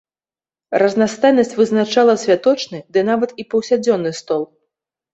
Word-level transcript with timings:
Разнастайнасць 0.83 1.53
вызначала 1.59 2.17
святочны, 2.23 2.83
ды 2.93 3.07
нават 3.13 3.39
і 3.41 3.49
паўсядзённы 3.55 4.19
стол. 4.25 4.43